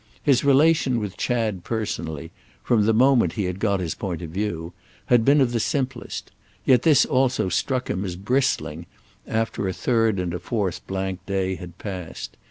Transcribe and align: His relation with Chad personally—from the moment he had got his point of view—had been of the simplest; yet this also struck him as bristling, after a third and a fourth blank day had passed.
His 0.23 0.43
relation 0.43 0.99
with 0.99 1.15
Chad 1.15 1.63
personally—from 1.63 2.87
the 2.87 2.91
moment 2.91 3.33
he 3.33 3.43
had 3.43 3.59
got 3.59 3.79
his 3.79 3.93
point 3.93 4.23
of 4.23 4.31
view—had 4.31 5.23
been 5.23 5.39
of 5.39 5.51
the 5.51 5.59
simplest; 5.59 6.31
yet 6.65 6.81
this 6.81 7.05
also 7.05 7.49
struck 7.49 7.87
him 7.87 8.03
as 8.03 8.15
bristling, 8.15 8.87
after 9.27 9.67
a 9.67 9.73
third 9.73 10.19
and 10.19 10.33
a 10.33 10.39
fourth 10.39 10.81
blank 10.87 11.23
day 11.27 11.53
had 11.53 11.77
passed. 11.77 12.35